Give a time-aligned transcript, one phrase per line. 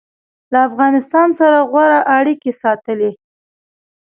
[0.51, 3.11] له افغانستان سره غوره اړیکې ساتلي